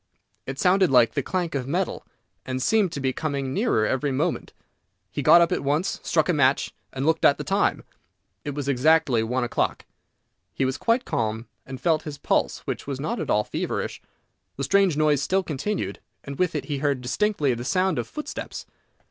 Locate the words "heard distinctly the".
16.79-17.63